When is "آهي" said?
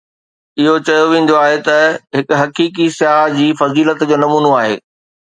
1.45-1.57, 4.61-4.75